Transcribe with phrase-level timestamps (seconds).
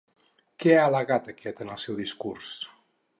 [0.63, 2.55] Què ha al·legat aquest en el seu discurs?